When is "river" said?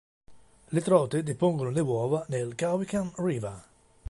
3.17-3.63